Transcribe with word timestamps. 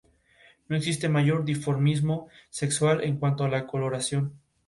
No 0.67 0.75
existe 0.75 1.09
mayor 1.09 1.45
dimorfismo 1.45 2.27
sexual 2.49 3.03
en 3.03 3.17
cuanto 3.17 3.43
a 3.45 3.67
coloración. 3.67 4.33